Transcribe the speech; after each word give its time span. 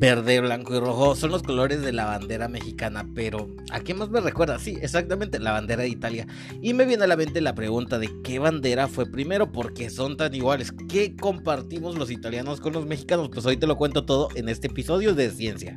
Verde, 0.00 0.40
blanco 0.40 0.76
y 0.76 0.78
rojo 0.78 1.16
son 1.16 1.32
los 1.32 1.42
colores 1.42 1.82
de 1.82 1.92
la 1.92 2.04
bandera 2.04 2.46
mexicana, 2.46 3.04
pero 3.16 3.48
¿a 3.72 3.80
qué 3.80 3.94
más 3.94 4.10
me 4.10 4.20
recuerda? 4.20 4.60
Sí, 4.60 4.78
exactamente, 4.80 5.40
la 5.40 5.50
bandera 5.50 5.82
de 5.82 5.88
Italia. 5.88 6.24
Y 6.62 6.72
me 6.72 6.84
viene 6.84 7.02
a 7.02 7.08
la 7.08 7.16
mente 7.16 7.40
la 7.40 7.56
pregunta 7.56 7.98
de 7.98 8.08
qué 8.22 8.38
bandera 8.38 8.86
fue 8.86 9.06
primero, 9.06 9.50
porque 9.50 9.90
son 9.90 10.16
tan 10.16 10.32
iguales. 10.32 10.72
¿Qué 10.88 11.16
compartimos 11.16 11.98
los 11.98 12.12
italianos 12.12 12.60
con 12.60 12.74
los 12.74 12.86
mexicanos? 12.86 13.28
Pues 13.28 13.44
hoy 13.44 13.56
te 13.56 13.66
lo 13.66 13.76
cuento 13.76 14.04
todo 14.04 14.28
en 14.36 14.48
este 14.48 14.68
episodio 14.68 15.16
de 15.16 15.30
Ciencia. 15.30 15.76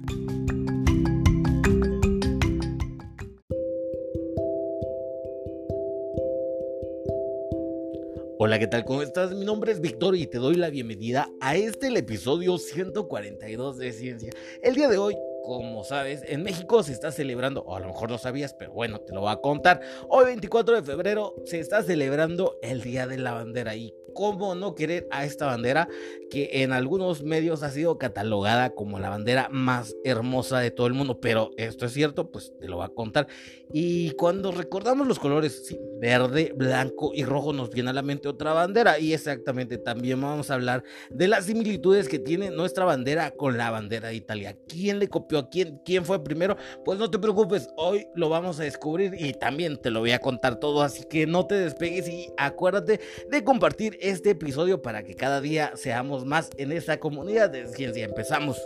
¿Qué 8.62 8.68
tal? 8.68 8.86
¿Cómo 8.86 9.02
estás? 9.02 9.34
Mi 9.34 9.44
nombre 9.44 9.72
es 9.72 9.82
Víctor 9.82 10.16
y 10.16 10.28
te 10.28 10.38
doy 10.38 10.54
la 10.54 10.70
bienvenida 10.70 11.28
a 11.40 11.56
este 11.56 11.88
el 11.88 11.98
episodio 11.98 12.60
142 12.60 13.80
de 13.80 13.92
Ciencia. 13.92 14.30
El 14.62 14.76
día 14.76 14.88
de 14.88 15.00
hoy, 15.00 15.18
como 15.44 15.84
sabes, 15.84 16.24
en 16.28 16.44
México 16.44 16.84
se 16.84 16.94
está 16.94 17.12
celebrando, 17.12 17.62
o 17.64 17.76
a 17.76 17.80
lo 17.80 17.88
mejor 17.88 18.10
no 18.10 18.18
sabías, 18.18 18.54
pero 18.54 18.72
bueno, 18.74 19.00
te 19.00 19.14
lo 19.14 19.22
voy 19.22 19.32
a 19.32 19.38
contar. 19.38 19.82
Hoy 20.10 20.26
24 20.26 20.76
de 20.76 20.84
febrero 20.84 21.36
se 21.46 21.60
está 21.60 21.84
celebrando 21.84 22.58
el 22.62 22.82
Día 22.82 23.08
de 23.08 23.18
la 23.18 23.34
Bandera 23.34 23.76
y 23.76 23.94
cómo 24.14 24.56
no 24.56 24.76
querer 24.76 25.08
a 25.12 25.26
esta 25.26 25.46
bandera 25.46 25.88
que 26.30 26.50
en 26.64 26.72
algunos 26.72 27.24
medios 27.24 27.64
ha 27.64 27.72
sido 27.72 27.98
catalogada 27.98 28.72
como 28.72 29.00
la 29.00 29.10
bandera 29.10 29.50
más 29.52 29.96
hermosa 30.04 30.60
de 30.60 30.72
todo 30.72 30.88
el 30.88 30.94
mundo, 30.94 31.20
pero 31.20 31.52
esto 31.58 31.86
es 31.86 31.94
cierto, 31.94 32.32
pues 32.32 32.54
te 32.60 32.68
lo 32.68 32.78
voy 32.78 32.86
a 32.86 32.90
contar. 32.90 33.28
Y 33.74 34.12
cuando 34.12 34.52
recordamos 34.52 35.08
los 35.08 35.20
colores, 35.20 35.66
sí, 35.66 35.80
verde, 36.00 36.54
blanco 36.56 37.12
y 37.14 37.24
rojo, 37.24 37.54
nos 37.54 37.70
viene 37.70 37.92
a 37.92 37.94
la 37.94 38.02
mente 38.02 38.28
otra 38.28 38.54
bandera. 38.54 39.00
Y 39.00 39.14
exactamente 39.14 39.78
también 39.78 40.20
vamos 40.20 40.52
a 40.52 40.56
hablar 40.56 40.84
de 41.10 41.28
las 41.28 41.46
similitudes 41.46 42.10
que 42.10 42.20
tiene 42.20 42.50
nuestra 42.50 42.84
bandera 42.86 43.32
con 43.32 43.58
la 43.58 43.72
bandera 43.72 44.10
de 44.10 44.16
Italia. 44.16 44.58
¿Quién 44.68 45.00
le 45.00 45.08
copió 45.08 45.31
quién? 45.50 45.82
¿Quién 45.84 46.06
fue 46.06 46.24
primero? 46.24 46.58
Pues 46.84 47.00
no 47.00 47.10
te 47.10 47.20
preocupes, 47.20 47.70
hoy 47.76 48.08
lo 48.16 48.30
vamos 48.30 48.60
a 48.60 48.64
descubrir 48.64 49.14
y 49.18 49.34
también 49.34 49.78
te 49.78 49.92
lo 49.92 50.00
voy 50.00 50.12
a 50.12 50.20
contar 50.20 50.58
todo. 50.58 50.82
Así 50.82 51.04
que 51.04 51.26
no 51.26 51.48
te 51.48 51.56
despegues 51.56 52.08
y 52.08 52.32
acuérdate 52.38 53.00
de 53.30 53.44
compartir 53.44 53.98
este 54.02 54.32
episodio 54.32 54.82
para 54.82 55.04
que 55.04 55.16
cada 55.16 55.42
día 55.42 55.72
seamos 55.76 56.26
más 56.26 56.50
en 56.58 56.72
esta 56.72 57.00
comunidad 57.00 57.50
de 57.50 57.68
ciencia. 57.68 58.06
Empezamos. 58.06 58.58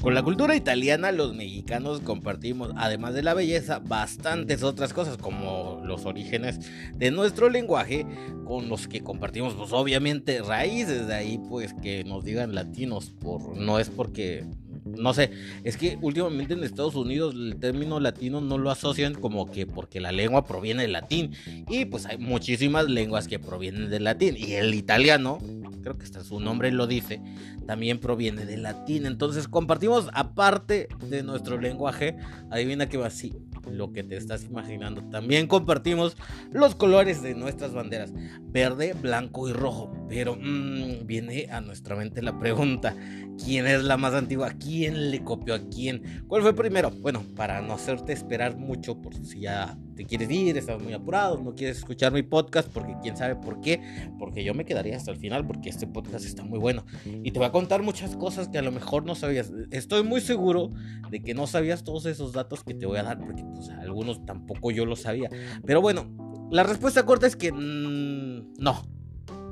Con 0.00 0.14
la 0.14 0.22
cultura 0.22 0.56
italiana 0.56 1.12
los 1.12 1.34
mexicanos 1.34 2.00
compartimos, 2.00 2.72
además 2.76 3.12
de 3.12 3.22
la 3.22 3.34
belleza, 3.34 3.80
bastantes 3.80 4.62
otras 4.62 4.94
cosas 4.94 5.18
como 5.18 5.82
los 5.84 6.06
orígenes 6.06 6.58
de 6.96 7.10
nuestro 7.10 7.50
lenguaje 7.50 8.06
con 8.46 8.70
los 8.70 8.88
que 8.88 9.02
compartimos 9.02 9.54
pues 9.54 9.72
obviamente 9.72 10.42
raíces 10.42 11.06
de 11.06 11.14
ahí 11.14 11.38
pues 11.50 11.74
que 11.74 12.02
nos 12.04 12.24
digan 12.24 12.54
latinos 12.54 13.10
por 13.10 13.56
no 13.56 13.78
es 13.78 13.90
porque 13.90 14.46
no 14.84 15.14
sé, 15.14 15.30
es 15.64 15.76
que 15.76 15.98
últimamente 16.00 16.54
en 16.54 16.64
Estados 16.64 16.94
Unidos 16.94 17.34
el 17.34 17.56
término 17.58 18.00
latino 18.00 18.40
no 18.40 18.58
lo 18.58 18.70
asocian 18.70 19.14
como 19.14 19.50
que 19.50 19.66
porque 19.66 20.00
la 20.00 20.12
lengua 20.12 20.44
proviene 20.46 20.82
del 20.82 20.92
latín. 20.92 21.32
Y 21.68 21.84
pues 21.84 22.06
hay 22.06 22.18
muchísimas 22.18 22.88
lenguas 22.88 23.28
que 23.28 23.38
provienen 23.38 23.90
del 23.90 24.04
latín. 24.04 24.36
Y 24.36 24.54
el 24.54 24.74
italiano, 24.74 25.38
creo 25.80 25.98
que 25.98 26.04
hasta 26.04 26.22
su 26.22 26.40
nombre 26.40 26.70
lo 26.70 26.86
dice, 26.86 27.22
también 27.66 27.98
proviene 27.98 28.46
del 28.46 28.62
latín. 28.62 29.06
Entonces 29.06 29.48
compartimos 29.48 30.08
aparte 30.12 30.88
de 31.08 31.22
nuestro 31.22 31.60
lenguaje, 31.60 32.16
adivina 32.50 32.88
que 32.88 32.98
va 32.98 33.06
así, 33.06 33.32
lo 33.70 33.92
que 33.92 34.02
te 34.02 34.16
estás 34.16 34.44
imaginando. 34.44 35.02
También 35.10 35.46
compartimos 35.46 36.16
los 36.52 36.74
colores 36.74 37.22
de 37.22 37.34
nuestras 37.34 37.72
banderas, 37.72 38.12
verde, 38.42 38.94
blanco 38.94 39.48
y 39.48 39.52
rojo. 39.52 39.92
Pero 40.08 40.36
mmm, 40.36 41.06
viene 41.06 41.48
a 41.50 41.60
nuestra 41.60 41.96
mente 41.96 42.22
la 42.22 42.38
pregunta, 42.38 42.94
¿quién 43.42 43.66
es 43.66 43.82
la 43.84 43.96
más 43.96 44.14
antigua? 44.14 44.52
¿Quién 44.58 45.10
le 45.10 45.22
copió 45.22 45.54
a 45.54 45.68
quién? 45.68 46.24
¿Cuál 46.26 46.42
fue 46.42 46.54
primero? 46.54 46.90
Bueno, 46.90 47.24
para 47.36 47.60
no 47.60 47.74
hacerte 47.74 48.12
esperar 48.12 48.56
mucho 48.56 49.00
por 49.00 49.14
si 49.14 49.40
ya 49.40 49.78
te 50.00 50.06
quieres 50.06 50.30
ir, 50.30 50.56
estás 50.56 50.82
muy 50.82 50.94
apurado, 50.94 51.36
no 51.42 51.54
quieres 51.54 51.76
escuchar 51.76 52.10
mi 52.10 52.22
podcast 52.22 52.70
porque 52.72 52.96
quién 53.02 53.18
sabe 53.18 53.36
por 53.36 53.60
qué, 53.60 54.08
porque 54.18 54.42
yo 54.42 54.54
me 54.54 54.64
quedaría 54.64 54.96
hasta 54.96 55.10
el 55.10 55.18
final 55.18 55.46
porque 55.46 55.68
este 55.68 55.86
podcast 55.86 56.24
está 56.24 56.42
muy 56.42 56.58
bueno 56.58 56.86
y 57.04 57.32
te 57.32 57.38
voy 57.38 57.46
a 57.46 57.52
contar 57.52 57.82
muchas 57.82 58.16
cosas 58.16 58.48
que 58.48 58.56
a 58.56 58.62
lo 58.62 58.72
mejor 58.72 59.04
no 59.04 59.14
sabías. 59.14 59.52
Estoy 59.70 60.02
muy 60.02 60.22
seguro 60.22 60.70
de 61.10 61.22
que 61.22 61.34
no 61.34 61.46
sabías 61.46 61.84
todos 61.84 62.06
esos 62.06 62.32
datos 62.32 62.64
que 62.64 62.72
te 62.72 62.86
voy 62.86 62.96
a 62.96 63.02
dar 63.02 63.18
porque 63.18 63.44
pues, 63.44 63.68
algunos 63.68 64.24
tampoco 64.24 64.70
yo 64.70 64.86
lo 64.86 64.96
sabía. 64.96 65.28
Pero 65.66 65.82
bueno, 65.82 66.06
la 66.50 66.62
respuesta 66.62 67.04
corta 67.04 67.26
es 67.26 67.36
que 67.36 67.52
mmm, 67.52 68.54
no. 68.58 68.82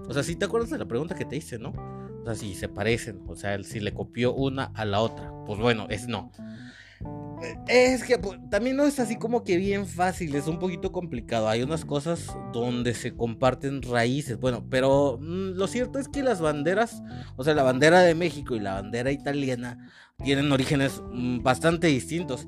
O 0.09 0.15
sea, 0.15 0.23
si 0.23 0.35
te 0.35 0.47
acuerdas 0.47 0.71
de 0.71 0.79
la 0.79 0.89
pregunta 0.89 1.15
que 1.15 1.27
te 1.27 1.37
hice, 1.37 1.59
¿no? 1.59 1.75
O 2.23 2.25
sea, 2.25 2.35
si 2.35 2.55
se 2.55 2.71
parecen, 2.71 3.21
o 3.27 3.37
sea, 3.37 3.63
si 3.63 3.81
le 3.81 3.93
copió 3.93 4.33
una 4.33 4.65
a 4.75 4.87
la 4.87 5.03
otra. 5.03 5.31
Pues 5.45 5.61
bueno, 5.61 5.89
es 5.91 6.09
no. 6.09 6.33
Es 7.69 8.03
que 8.03 8.19
pues, 8.19 8.39
también 8.51 8.77
no 8.77 8.85
es 8.85 8.99
así 8.99 9.17
como 9.17 9.45
que 9.45 9.57
bien 9.57 9.87
fácil, 9.87 10.35
es 10.35 10.47
un 10.47 10.59
poquito 10.59 10.91
complicado. 10.93 11.49
Hay 11.49 11.63
unas 11.63 11.85
cosas 11.85 12.27
donde 12.53 12.95
se 12.95 13.15
comparten 13.15 13.83
raíces. 13.83 14.39
Bueno, 14.39 14.67
pero 14.69 15.19
mmm, 15.21 15.51
lo 15.55 15.67
cierto 15.67 15.99
es 15.99 16.09
que 16.09 16.23
las 16.23 16.41
banderas, 16.41 17.03
o 17.37 17.45
sea, 17.45 17.55
la 17.55 17.63
bandera 17.63 18.01
de 18.01 18.15
México 18.15 18.57
y 18.57 18.61
la 18.61 18.75
bandera 18.75 19.13
italiana 19.13 19.79
tienen 20.23 20.51
orígenes 20.51 21.01
mm, 21.13 21.43
bastante 21.43 21.87
distintos. 21.87 22.47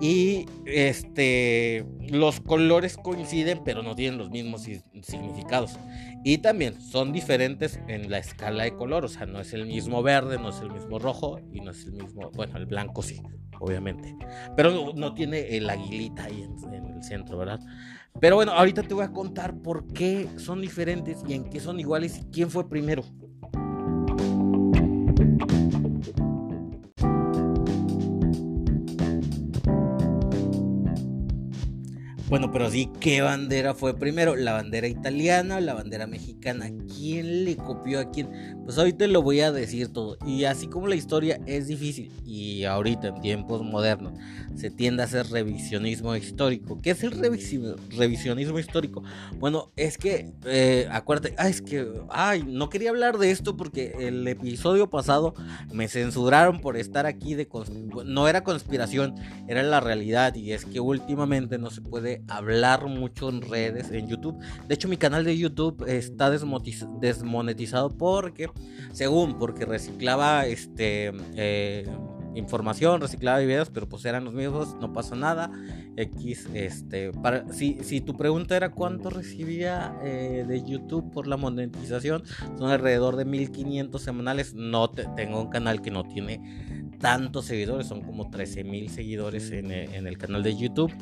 Y 0.00 0.46
este 0.66 1.86
los 2.10 2.40
colores 2.40 2.96
coinciden, 2.96 3.62
pero 3.64 3.82
no 3.82 3.94
tienen 3.94 4.18
los 4.18 4.30
mismos 4.30 4.62
significados. 5.02 5.78
Y 6.22 6.38
también 6.38 6.80
son 6.80 7.12
diferentes 7.12 7.80
en 7.88 8.10
la 8.10 8.18
escala 8.18 8.64
de 8.64 8.74
color, 8.74 9.04
o 9.04 9.08
sea, 9.08 9.26
no 9.26 9.40
es 9.40 9.52
el 9.54 9.66
mismo 9.66 10.02
verde, 10.02 10.38
no 10.38 10.50
es 10.50 10.60
el 10.60 10.70
mismo 10.70 10.98
rojo 10.98 11.40
y 11.52 11.60
no 11.60 11.70
es 11.70 11.84
el 11.84 11.92
mismo, 11.92 12.30
bueno, 12.34 12.58
el 12.58 12.66
blanco 12.66 13.02
sí, 13.02 13.22
obviamente. 13.60 14.14
Pero 14.56 14.92
no, 14.94 15.14
tiene 15.14 15.56
el 15.56 15.70
aguilita 15.70 16.24
ahí 16.24 16.42
en, 16.42 16.74
en 16.74 16.96
el 16.96 17.02
centro, 17.02 17.38
¿verdad? 17.38 17.60
Pero 18.20 18.36
bueno, 18.36 18.52
ahorita 18.52 18.82
te 18.82 18.94
voy 18.94 19.04
a 19.04 19.12
contar 19.12 19.56
por 19.62 19.86
qué 19.92 20.28
son 20.36 20.60
diferentes 20.60 21.18
y 21.26 21.34
en 21.34 21.48
qué 21.48 21.60
son 21.60 21.78
iguales 21.80 22.18
y 22.18 22.24
quién 22.30 22.50
fue 22.50 22.68
primero. 22.68 23.04
Bueno, 32.28 32.50
pero 32.50 32.68
sí, 32.68 32.90
¿qué 33.00 33.20
bandera 33.22 33.72
fue 33.72 33.96
primero? 33.96 34.34
¿La 34.34 34.54
bandera 34.54 34.88
italiana 34.88 35.58
o 35.58 35.60
la 35.60 35.74
bandera 35.74 36.08
mexicana? 36.08 36.68
¿Quién 36.96 37.44
le 37.44 37.56
copió 37.56 38.00
a 38.00 38.10
quién? 38.10 38.28
Pues 38.66 38.78
ahorita 38.78 38.98
te 38.98 39.08
lo 39.08 39.22
voy 39.22 39.40
a 39.40 39.52
decir 39.52 39.92
todo. 39.92 40.18
Y 40.26 40.42
así 40.42 40.66
como 40.66 40.88
la 40.88 40.96
historia 40.96 41.40
es 41.46 41.68
difícil, 41.68 42.10
y 42.24 42.64
ahorita 42.64 43.08
en 43.08 43.20
tiempos 43.20 43.62
modernos 43.62 44.14
se 44.56 44.70
tiende 44.70 45.02
a 45.02 45.04
hacer 45.04 45.28
revisionismo 45.28 46.16
histórico. 46.16 46.80
¿Qué 46.82 46.90
es 46.90 47.04
el 47.04 47.12
revisionismo 47.12 48.58
histórico? 48.58 49.04
Bueno, 49.38 49.70
es 49.76 49.98
que, 49.98 50.32
eh, 50.46 50.88
acuérdate, 50.90 51.36
ah, 51.38 51.48
es 51.48 51.62
que, 51.62 51.86
ay, 52.10 52.42
no 52.42 52.68
quería 52.68 52.90
hablar 52.90 53.18
de 53.18 53.30
esto 53.30 53.56
porque 53.56 53.94
el 54.00 54.26
episodio 54.26 54.90
pasado 54.90 55.34
me 55.72 55.86
censuraron 55.86 56.60
por 56.60 56.76
estar 56.76 57.06
aquí 57.06 57.34
de... 57.34 57.46
No 58.04 58.26
era 58.26 58.42
conspiración, 58.42 59.14
era 59.46 59.62
la 59.62 59.78
realidad. 59.78 60.34
Y 60.34 60.50
es 60.50 60.64
que 60.64 60.80
últimamente 60.80 61.58
no 61.58 61.70
se 61.70 61.82
puede 61.82 62.24
hablar 62.26 62.86
mucho 62.86 63.28
en 63.28 63.42
redes, 63.42 63.92
en 63.92 64.08
YouTube. 64.08 64.36
De 64.66 64.74
hecho, 64.74 64.88
mi 64.88 64.96
canal 64.96 65.24
de 65.24 65.38
YouTube 65.38 65.84
está 65.86 66.30
desmonetizado 66.30 67.90
porque, 67.90 68.48
según, 68.92 69.38
porque 69.38 69.64
reciclaba 69.64 70.46
este 70.46 71.12
eh, 71.34 71.86
información, 72.34 73.00
reciclaba 73.00 73.38
videos, 73.38 73.70
pero 73.70 73.88
pues 73.88 74.04
eran 74.04 74.24
los 74.24 74.34
mismos, 74.34 74.76
no 74.80 74.92
pasa 74.92 75.16
nada. 75.16 75.50
X, 75.96 76.48
este, 76.52 77.10
para, 77.12 77.50
si, 77.52 77.78
si 77.82 78.00
tu 78.00 78.16
pregunta 78.16 78.56
era 78.56 78.70
cuánto 78.70 79.10
recibía 79.10 79.96
eh, 80.02 80.44
de 80.46 80.62
YouTube 80.62 81.10
por 81.10 81.26
la 81.26 81.36
monetización, 81.36 82.22
son 82.58 82.70
alrededor 82.70 83.16
de 83.16 83.24
1500 83.24 84.02
semanales. 84.02 84.54
No 84.54 84.90
tengo 84.90 85.40
un 85.40 85.48
canal 85.48 85.80
que 85.80 85.90
no 85.90 86.04
tiene 86.04 86.75
tantos 86.98 87.46
seguidores, 87.46 87.86
son 87.86 88.02
como 88.02 88.30
13 88.30 88.64
mil 88.64 88.90
seguidores 88.90 89.50
en, 89.50 89.70
en, 89.70 90.06
el 90.06 90.18
canal 90.18 90.42
de 90.42 90.56
YouTube, 90.56 90.92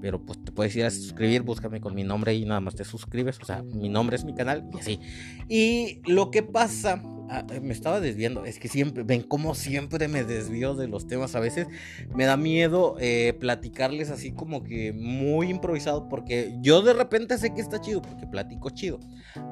pero 0.00 0.24
pues 0.24 0.42
te 0.44 0.52
puedes 0.52 0.74
ir 0.76 0.84
a 0.84 0.90
suscribir, 0.90 1.42
búscame 1.42 1.80
con 1.80 1.94
mi 1.94 2.04
nombre 2.04 2.34
y 2.34 2.44
nada 2.44 2.60
más 2.60 2.74
te 2.74 2.84
suscribes, 2.84 3.38
o 3.40 3.44
sea, 3.44 3.62
mi 3.62 3.88
nombre 3.88 4.16
es 4.16 4.24
mi 4.24 4.34
canal 4.34 4.68
y 4.72 4.78
así. 4.78 5.00
Y 5.48 6.00
lo 6.10 6.30
que 6.30 6.42
pasa 6.42 7.02
ah, 7.30 7.44
me 7.62 7.72
estaba 7.72 8.00
desviando. 8.00 8.44
Es 8.44 8.58
que 8.58 8.68
siempre, 8.68 9.02
ven 9.02 9.22
cómo 9.22 9.54
siempre 9.54 10.08
me 10.08 10.24
desvío 10.24 10.74
de 10.74 10.88
los 10.88 11.06
temas. 11.06 11.34
A 11.34 11.40
veces 11.40 11.66
me 12.14 12.24
da 12.24 12.36
miedo 12.36 12.96
eh, 13.00 13.34
platicarles 13.38 14.10
así 14.10 14.32
como 14.32 14.62
que 14.64 14.92
muy 14.92 15.50
improvisado. 15.50 16.08
Porque 16.08 16.56
yo 16.60 16.82
de 16.82 16.92
repente 16.92 17.38
sé 17.38 17.54
que 17.54 17.60
está 17.60 17.80
chido, 17.80 18.02
porque 18.02 18.26
platico 18.26 18.70
chido. 18.70 19.00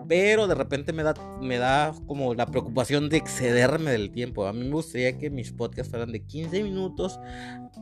Pero 0.09 0.47
de 0.47 0.55
repente 0.55 0.93
me 0.93 1.03
da, 1.03 1.15
me 1.41 1.59
da 1.59 1.95
como 2.07 2.35
la 2.35 2.47
preocupación 2.47 3.09
de 3.09 3.17
excederme 3.17 3.91
del 3.91 4.11
tiempo. 4.11 4.47
A 4.47 4.53
mí 4.53 4.65
me 4.65 4.75
gustaría 4.75 5.19
que 5.19 5.31
mis 5.31 5.53
podcasts 5.53 5.91
fueran 5.91 6.13
de 6.13 6.23
15 6.25 6.63
minutos. 6.63 7.19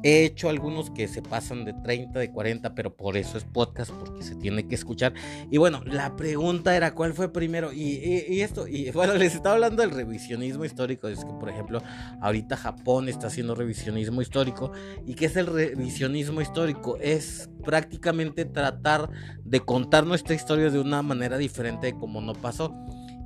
He 0.02 0.24
hecho 0.24 0.48
algunos 0.48 0.90
que 0.90 1.08
se 1.08 1.22
pasan 1.22 1.64
de 1.64 1.74
30, 1.74 2.18
de 2.18 2.30
40, 2.30 2.74
pero 2.74 2.96
por 2.96 3.16
eso 3.16 3.36
es 3.36 3.44
podcast, 3.44 3.90
porque 3.92 4.22
se 4.22 4.36
tiene 4.36 4.66
que 4.66 4.74
escuchar. 4.74 5.12
Y 5.50 5.58
bueno, 5.58 5.82
la 5.84 6.16
pregunta 6.16 6.76
era 6.76 6.94
cuál 6.94 7.12
fue 7.12 7.32
primero. 7.32 7.72
Y, 7.72 8.40
esto, 8.40 8.66
y 8.66 8.90
bueno, 8.94 9.14
les 9.14 9.34
estaba 9.34 9.54
hablando 9.54 9.79
del 9.80 9.90
revisionismo 9.90 10.64
histórico. 10.64 11.08
Es 11.08 11.24
que, 11.24 11.32
por 11.32 11.48
ejemplo, 11.48 11.82
ahorita 12.20 12.56
Japón 12.56 13.08
está 13.08 13.26
haciendo 13.28 13.54
revisionismo 13.54 14.22
histórico. 14.22 14.72
¿Y 15.06 15.14
qué 15.14 15.26
es 15.26 15.36
el 15.36 15.46
revisionismo 15.46 16.40
histórico? 16.40 16.96
Es 17.00 17.50
prácticamente 17.64 18.44
tratar 18.44 19.10
de 19.44 19.60
contar 19.60 20.06
nuestra 20.06 20.34
historia 20.34 20.70
de 20.70 20.78
una 20.78 21.02
manera 21.02 21.38
diferente 21.38 21.88
de 21.88 21.94
como 21.94 22.20
no 22.20 22.34
pasó. 22.34 22.74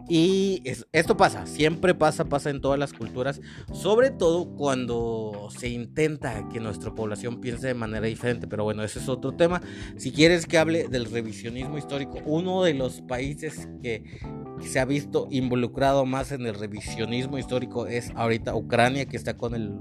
Y 0.08 0.62
esto 0.92 1.16
pasa, 1.16 1.46
siempre 1.46 1.94
pasa, 1.94 2.26
pasa 2.26 2.50
en 2.50 2.60
todas 2.60 2.78
las 2.78 2.92
culturas, 2.92 3.40
sobre 3.72 4.10
todo 4.10 4.54
cuando 4.54 5.48
se 5.56 5.68
intenta 5.68 6.46
que 6.50 6.60
nuestra 6.60 6.94
población 6.94 7.40
piense 7.40 7.68
de 7.68 7.74
manera 7.74 8.06
diferente, 8.06 8.46
pero 8.46 8.64
bueno, 8.64 8.82
ese 8.82 8.98
es 8.98 9.08
otro 9.08 9.32
tema. 9.32 9.62
Si 9.96 10.12
quieres 10.12 10.44
que 10.44 10.58
hable 10.58 10.88
del 10.88 11.06
revisionismo 11.06 11.78
histórico, 11.78 12.18
uno 12.26 12.62
de 12.64 12.74
los 12.74 13.00
países 13.00 13.66
que, 13.82 14.20
se 14.64 14.80
ha 14.80 14.84
visto 14.84 15.28
involucrado 15.30 16.06
más 16.06 16.32
en 16.32 16.46
el 16.46 16.54
revisionismo 16.54 17.38
histórico 17.38 17.86
es 17.86 18.10
ahorita 18.14 18.54
Ucrania, 18.54 19.06
que 19.06 19.16
está 19.16 19.36
con 19.36 19.54
el 19.54 19.80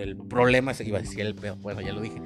el 0.00 0.16
problema, 0.16 0.72
iba 0.84 0.98
a 0.98 1.02
decir 1.02 1.20
el 1.20 1.34
peor, 1.34 1.58
bueno, 1.60 1.80
ya 1.80 1.92
lo 1.92 2.00
dije, 2.00 2.20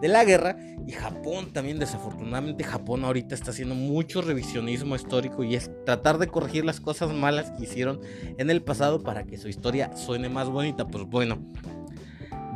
de 0.00 0.08
la 0.08 0.24
guerra. 0.24 0.56
Y 0.86 0.92
Japón 0.92 1.52
también, 1.52 1.78
desafortunadamente, 1.78 2.64
Japón 2.64 3.04
ahorita 3.04 3.34
está 3.34 3.50
haciendo 3.50 3.74
mucho 3.74 4.22
revisionismo 4.22 4.96
histórico 4.96 5.44
y 5.44 5.54
es 5.54 5.70
tratar 5.84 6.18
de 6.18 6.26
corregir 6.26 6.64
las 6.64 6.80
cosas 6.80 7.12
malas 7.12 7.50
que 7.52 7.64
hicieron 7.64 8.00
en 8.38 8.50
el 8.50 8.62
pasado 8.62 9.02
para 9.02 9.24
que 9.24 9.38
su 9.38 9.48
historia 9.48 9.96
suene 9.96 10.28
más 10.28 10.48
bonita. 10.48 10.86
Pues 10.88 11.04
bueno, 11.04 11.38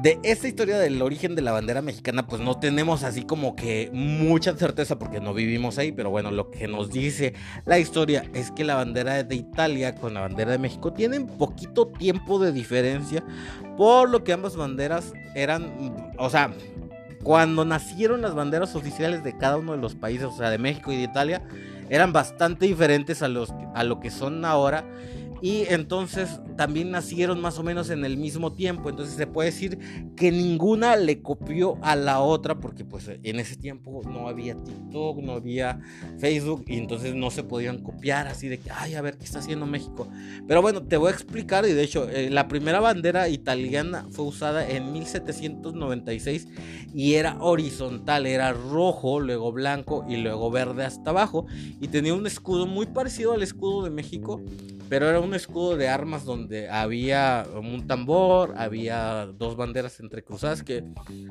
de 0.07 0.21
esta 0.23 0.47
historia 0.47 0.79
del 0.79 1.03
origen 1.03 1.35
de 1.35 1.43
la 1.43 1.51
bandera 1.51 1.83
mexicana, 1.83 2.29
pues 2.29 2.41
no 2.41 2.61
tenemos 2.61 3.03
así 3.03 3.25
como 3.25 3.57
que 3.57 3.91
mucha 3.93 4.57
certeza 4.57 5.01
porque 5.01 5.19
no 5.19 5.35
vivimos 5.35 5.79
ahí, 5.79 5.91
pero 5.91 6.11
bueno, 6.11 6.31
lo 6.31 6.53
que 6.53 6.69
nos 6.69 6.93
dice 6.93 7.35
la 7.65 7.81
historia 7.81 8.23
es 8.33 8.53
que 8.53 8.63
la 8.63 8.77
bandera 8.77 9.25
de 9.25 9.35
Italia 9.35 9.97
con 9.97 10.15
la 10.15 10.21
bandera 10.21 10.53
de 10.53 10.59
México 10.59 10.93
tienen 10.93 11.27
poquito 11.27 11.89
tiempo 11.89 12.39
de 12.39 12.53
diferencia, 12.53 13.25
por 13.77 14.09
lo 14.09 14.23
que 14.23 14.33
ambas 14.33 14.55
banderas 14.55 15.13
eran, 15.35 15.73
o 16.19 16.31
sea, 16.31 16.55
cuando 17.25 17.65
nacieron 17.65 18.23
las 18.23 18.37
banderas 18.37 18.77
oficiales 18.77 19.25
de 19.25 19.37
cada 19.37 19.57
uno 19.57 19.73
de 19.73 19.79
los 19.79 19.97
países, 19.97 20.27
o 20.27 20.37
sea, 20.37 20.51
de 20.51 20.59
México 20.59 20.93
y 20.93 20.99
de 20.99 21.03
Italia, 21.03 21.43
eran 21.89 22.13
bastante 22.13 22.67
diferentes 22.67 23.23
a, 23.23 23.29
los, 23.29 23.53
a 23.75 23.83
lo 23.83 23.99
que 23.99 24.13
son 24.13 24.45
ahora 24.45 24.85
y 25.43 25.65
entonces 25.69 26.41
también 26.57 26.91
nacieron 26.91 27.41
más 27.41 27.59
o 27.59 27.63
menos 27.63 27.91
en 27.91 28.05
el 28.05 28.17
mismo 28.17 28.53
tiempo. 28.53 28.89
Entonces 28.89 29.15
se 29.17 29.27
puede 29.27 29.51
decir 29.51 29.79
que 30.17 30.33
ninguna 30.33 30.97
le 30.97 31.21
copió 31.21 31.79
a 31.83 31.97
la 31.97 32.21
otra 32.21 32.59
porque 32.59 32.85
pues 32.85 33.09
en 33.09 33.41
ese 33.41 33.57
tiempo 33.57 34.03
no 34.05 34.29
había 34.29 34.55
TikTok, 34.55 35.19
no 35.19 35.33
había 35.33 35.81
Facebook 36.19 36.65
y 36.67 36.79
entonces 36.79 37.15
no 37.15 37.31
se 37.31 37.43
podían 37.43 37.83
copiar 37.83 38.29
así 38.29 38.49
de 38.49 38.59
que, 38.59 38.71
ay, 38.71 38.95
a 38.95 39.03
ver 39.03 39.19
qué 39.19 39.25
está 39.25 39.41
haciendo 39.41 39.67
México. 39.67 40.09
Pero 40.49 40.63
bueno, 40.63 40.83
te 40.83 40.97
voy 40.97 41.09
a 41.09 41.15
explicar 41.15 41.67
y 41.67 41.73
de 41.73 41.83
hecho 41.83 42.09
eh, 42.09 42.31
la 42.31 42.49
primera 42.49 42.81
bandera 42.81 43.29
italiana 43.29 44.07
fue 44.11 44.25
usada 44.25 44.69
en 44.69 44.93
1796 44.93 46.49
y 46.95 47.15
era 47.15 47.37
horizontal, 47.41 48.27
era 48.27 48.53
rojo, 48.53 49.21
luego 49.21 49.53
blanco 49.53 50.05
y 50.09 50.17
luego 50.17 50.51
verde 50.51 50.85
hasta 50.85 51.11
abajo 51.11 51.47
y 51.81 51.89
tenía 51.89 52.15
un 52.15 52.27
escudo 52.27 52.67
muy 52.67 52.87
parecido 52.87 53.33
al 53.33 53.43
escudo 53.43 53.85
de 53.85 53.91
México 53.91 54.43
pero 54.89 55.09
era 55.09 55.21
un 55.21 55.35
escudo 55.35 55.77
de 55.77 55.89
armas 55.89 56.25
donde 56.25 56.69
había 56.69 57.47
un 57.55 57.87
tambor, 57.87 58.55
había 58.57 59.27
dos 59.27 59.57
banderas 59.57 60.01
entrecruzadas, 60.01 60.63
que 60.63 60.85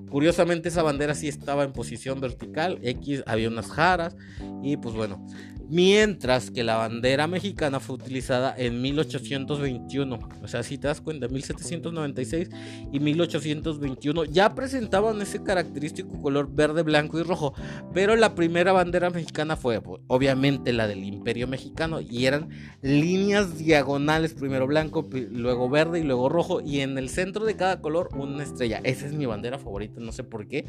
curiosamente 0.09 0.69
esa 0.69 0.83
bandera 0.83 1.15
sí 1.15 1.27
estaba 1.27 1.63
en 1.63 1.73
posición 1.73 2.19
vertical, 2.19 2.79
X 2.81 3.23
había 3.25 3.47
unas 3.47 3.71
jaras, 3.71 4.15
y 4.63 4.77
pues 4.77 4.95
bueno, 4.95 5.25
Mientras 5.69 6.51
que 6.51 6.63
la 6.63 6.75
bandera 6.75 7.27
mexicana 7.27 7.79
fue 7.79 7.95
utilizada 7.95 8.53
en 8.57 8.81
1821. 8.81 10.19
O 10.43 10.47
sea, 10.47 10.63
si 10.63 10.77
te 10.77 10.87
das 10.87 11.01
cuenta, 11.01 11.27
1796 11.27 12.49
y 12.91 12.99
1821 12.99 14.25
ya 14.25 14.53
presentaban 14.53 15.21
ese 15.21 15.41
característico 15.43 16.21
color 16.21 16.53
verde, 16.53 16.83
blanco 16.83 17.19
y 17.19 17.23
rojo. 17.23 17.53
Pero 17.93 18.15
la 18.15 18.35
primera 18.35 18.73
bandera 18.73 19.09
mexicana 19.09 19.55
fue 19.55 19.81
pues, 19.81 20.01
obviamente 20.07 20.71
la 20.73 20.87
del 20.87 21.03
Imperio 21.03 21.47
Mexicano 21.47 21.99
y 22.01 22.25
eran 22.25 22.49
líneas 22.81 23.57
diagonales, 23.57 24.33
primero 24.33 24.67
blanco, 24.67 25.07
luego 25.31 25.69
verde 25.69 25.99
y 25.99 26.03
luego 26.03 26.29
rojo. 26.29 26.61
Y 26.61 26.81
en 26.81 26.97
el 26.97 27.09
centro 27.09 27.45
de 27.45 27.55
cada 27.55 27.81
color 27.81 28.09
una 28.15 28.43
estrella. 28.43 28.81
Esa 28.83 29.07
es 29.07 29.13
mi 29.13 29.25
bandera 29.25 29.57
favorita, 29.57 29.99
no 29.99 30.11
sé 30.11 30.23
por 30.23 30.47
qué. 30.47 30.65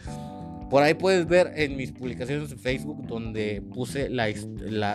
Por 0.71 0.83
ahí 0.83 0.95
puedes 0.95 1.27
ver 1.27 1.53
en 1.55 1.77
mis 1.77 1.93
publicaciones 1.93 2.51
de 2.51 2.57
Facebook 2.57 3.07
donde 3.07 3.63
puse 3.73 4.11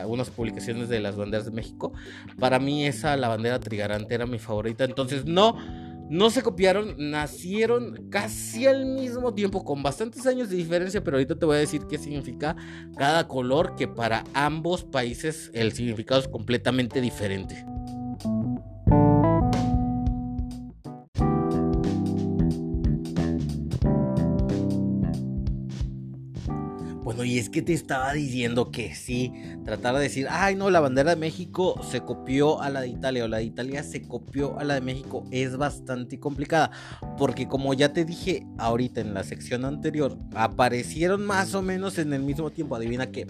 unas 0.06 0.30
publicaciones 0.30 0.90
de 0.90 1.00
las 1.00 1.16
banderas 1.16 1.46
de 1.46 1.52
México. 1.52 1.94
Para 2.40 2.60
mí 2.60 2.86
esa, 2.86 3.16
la 3.16 3.30
bandera 3.30 3.60
trigarante, 3.60 4.14
era 4.14 4.26
mi 4.26 4.38
favorita. 4.38 4.84
Entonces 4.84 5.26
no, 5.26 5.56
no 6.10 6.30
se 6.30 6.44
copiaron, 6.44 6.96
nacieron 6.98 8.10
casi 8.10 8.66
al 8.68 8.86
mismo 8.86 9.34
tiempo, 9.34 9.64
con 9.64 9.82
bastantes 9.82 10.28
años 10.28 10.50
de 10.50 10.58
diferencia, 10.58 11.02
pero 11.02 11.16
ahorita 11.16 11.36
te 11.36 11.46
voy 11.46 11.56
a 11.56 11.60
decir 11.60 11.84
qué 11.90 11.98
significa 11.98 12.58
cada 12.98 13.30
color, 13.30 13.76
que 13.78 13.88
para 13.88 14.26
ambos 14.34 14.84
países 14.84 15.52
el 15.54 15.72
significado 15.72 16.20
es 16.20 16.28
completamente 16.28 17.00
diferente. 17.00 17.66
Y 27.24 27.38
es 27.38 27.50
que 27.50 27.62
te 27.62 27.74
estaba 27.74 28.14
diciendo 28.14 28.72
que 28.72 28.96
sí, 28.96 29.34
tratar 29.66 29.96
de 29.96 30.02
decir, 30.02 30.28
ay 30.30 30.56
no, 30.56 30.70
la 30.70 30.80
bandera 30.80 31.12
de 31.12 31.16
México 31.16 31.80
se 31.84 32.02
copió 32.02 32.62
a 32.62 32.70
la 32.70 32.82
de 32.82 32.90
Italia 32.90 33.26
o 33.26 33.28
la 33.28 33.38
de 33.38 33.44
Italia 33.44 33.84
se 33.84 34.02
copió 34.02 34.58
a 34.60 34.64
la 34.64 34.76
de 34.76 34.82
México 34.82 35.24
es 35.32 35.58
bastante 35.58 36.20
complicada, 36.20 36.72
porque 37.18 37.48
como 37.48 37.74
ya 37.74 37.94
te 37.94 38.06
dije 38.06 38.46
ahorita 38.58 39.02
en 39.02 39.14
la 39.14 39.24
sección 39.24 39.66
anterior, 39.66 40.18
aparecieron 40.34 41.26
más 41.26 41.54
o 41.54 41.62
menos 41.62 41.98
en 41.98 42.14
el 42.14 42.24
mismo 42.24 42.50
tiempo, 42.50 42.76
adivina 42.76 43.12
qué, 43.12 43.28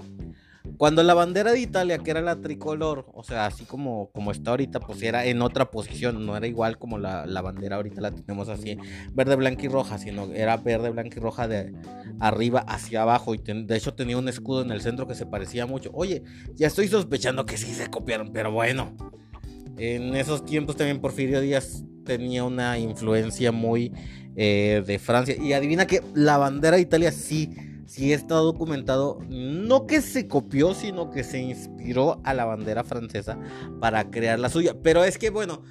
cuando 0.81 1.04
la 1.04 1.13
bandera 1.13 1.51
de 1.51 1.60
Italia, 1.60 2.00
que 2.00 2.10
era 2.10 2.22
la 2.22 2.42
tricolor, 2.42 3.06
o 3.13 3.24
sea, 3.24 3.45
así 3.45 3.66
como, 3.66 4.10
como 4.13 4.31
está 4.31 4.50
ahorita, 4.50 4.80
pues 4.80 5.04
era 5.04 5.24
en 5.28 5.44
otra 5.44 5.69
posición, 5.69 6.25
no 6.25 6.36
era 6.36 6.48
igual 6.48 6.80
como 6.80 6.98
la, 6.98 7.24
bandera 7.44 7.75
ahorita 7.75 8.01
la 8.01 8.10
tenemos 8.10 8.50
así, 8.50 8.80
verde, 9.13 9.36
blanca 9.36 9.63
y 9.63 9.68
roja, 9.68 10.00
sino 10.00 10.33
era 10.33 10.57
verde, 10.57 10.89
blanca 10.89 11.18
y 11.18 11.22
roja 11.22 11.48
de 11.48 11.72
arriba 12.19 12.62
hacia 12.62 13.03
abajo. 13.03 13.36
Y 13.36 13.38
de 13.38 13.77
hecho 13.77 13.94
tenía 13.94 14.17
un 14.17 14.27
escudo 14.27 14.63
en 14.63 14.72
el 14.72 14.82
centro 14.82 15.08
que 15.08 15.13
se 15.13 15.27
parecía 15.27 15.67
mucho. 15.67 15.91
Oye, 15.94 16.24
ya 16.55 16.65
estoy 16.65 16.88
sospechando 16.88 17.46
que 17.46 17.58
sí 17.58 17.75
se 17.75 17.86
copiaron, 17.91 18.32
pero 18.34 18.51
bueno. 18.51 18.96
En 19.77 20.15
esos 20.15 20.46
tiempos 20.46 20.77
también 20.77 21.00
Porfirio 21.00 21.41
Díaz 21.41 21.84
tenía 22.05 22.44
una 22.44 22.79
influencia 22.79 23.51
muy 23.51 23.94
eh, 24.36 24.82
de 24.84 24.98
Francia. 24.98 25.36
Y 25.39 25.53
adivina 25.53 25.86
que 25.86 26.01
la 26.15 26.39
bandera 26.39 26.77
de 26.77 26.82
Italia 26.82 27.12
sí 27.12 27.51
sí 27.91 28.13
está 28.13 28.36
documentado, 28.36 29.19
no 29.27 29.86
que 29.86 30.00
se 30.00 30.25
copió, 30.29 30.74
sino 30.74 31.12
que 31.12 31.25
se 31.25 31.39
inspiró 31.39 32.21
a 32.24 32.33
la 32.33 32.45
bandera 32.45 32.86
francesa 32.86 33.38
para 33.81 34.10
crear 34.10 34.39
la 34.39 34.48
suya. 34.48 34.77
Pero 34.81 35.03
es 35.03 35.17
que, 35.17 35.29
bueno, 35.29 35.62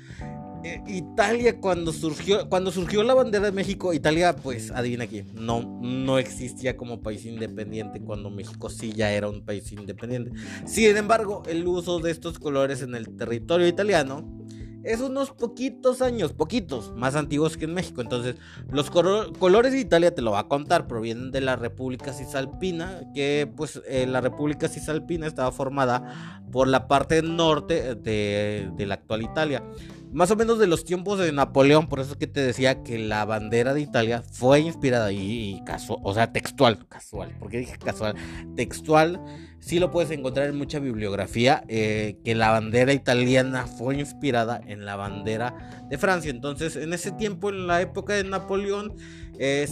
eh, 0.63 0.83
Italia 0.87 1.59
cuando 1.59 1.95
surgió, 1.95 2.47
cuando 2.51 2.73
surgió 2.73 3.03
la 3.05 3.15
bandera 3.15 3.47
de 3.47 3.53
México, 3.53 3.95
Italia, 3.95 4.37
pues 4.37 4.71
adivina 4.71 5.05
aquí, 5.05 5.25
no, 5.33 5.63
no 5.81 6.19
existía 6.19 6.77
como 6.77 7.01
país 7.01 7.25
independiente 7.25 8.03
cuando 8.03 8.29
México 8.29 8.69
sí 8.69 8.93
ya 8.93 9.11
era 9.11 9.27
un 9.31 9.43
país 9.43 9.73
independiente. 9.73 10.33
Sin 10.67 10.95
embargo, 10.99 11.43
el 11.49 11.67
uso 11.67 12.01
de 12.01 12.11
estos 12.11 12.39
colores 12.39 12.83
en 12.83 12.95
el 12.97 13.17
territorio 13.17 13.67
italiano 13.67 14.40
es 14.83 15.01
unos 15.01 15.31
poquitos 15.31 16.03
años, 16.03 16.33
poquitos, 16.33 16.95
más 16.95 17.17
antiguos 17.17 17.57
que 17.57 17.67
en 17.67 17.75
México. 17.75 18.01
Entonces, 18.01 18.37
los 18.71 18.91
colores 18.91 19.73
de 19.73 19.81
Italia, 19.81 20.15
te 20.15 20.23
lo 20.23 20.33
va 20.33 20.41
a 20.41 20.49
contar, 20.49 20.87
provienen 20.87 21.31
de 21.31 21.41
la 21.41 21.57
República 21.57 22.13
Cisalpina, 22.13 23.03
que 23.15 23.51
pues 23.57 23.83
eh, 23.87 24.07
la 24.07 24.21
República 24.21 24.69
Cisalpina 24.69 25.27
estaba 25.27 25.53
formada 25.53 26.41
por 26.51 26.69
la 26.69 26.89
parte 26.89 27.23
norte 27.23 27.95
de, 27.95 28.71
de 28.75 28.87
la 28.87 28.95
actual 28.95 29.23
Italia. 29.23 29.63
Más 30.13 30.31
o 30.31 30.37
menos 30.37 30.59
de 30.59 30.67
los 30.67 30.85
tiempos 30.85 31.19
de 31.19 31.31
Napoleón, 31.33 31.89
por 31.89 32.01
eso 32.01 32.19
que 32.19 32.27
te 32.27 32.41
decía 32.41 32.83
que 32.83 32.99
la 32.99 33.25
bandera 33.25 33.75
de 33.75 33.81
Italia 33.81 34.23
fue 34.23 34.61
inspirada 34.61 35.13
y, 35.13 35.63
casual, 35.65 36.01
o 36.03 36.15
sea, 36.15 36.33
textual, 36.33 36.87
casual, 36.89 37.37
porque 37.39 37.59
dije 37.59 37.79
casual, 37.79 38.17
textual, 38.57 39.21
sí 39.61 39.79
lo 39.79 39.91
puedes 39.91 40.11
encontrar 40.11 40.49
en 40.49 40.57
mucha 40.57 40.81
bibliografía, 40.81 41.63
eh, 41.69 42.17
que 42.25 42.35
la 42.35 42.51
bandera 42.51 42.93
italiana 42.93 43.67
fue 43.67 43.99
inspirada 43.99 44.61
en 44.67 44.85
la 44.85 44.97
bandera 44.97 45.87
de 45.89 45.99
Francia. 45.99 46.31
Entonces, 46.31 46.77
en 46.77 46.93
ese 46.93 47.13
tiempo, 47.13 47.51
en 47.51 47.67
la 47.67 47.81
época 47.81 48.15
de 48.15 48.25
Napoleón, 48.25 48.97
eh, 49.39 49.67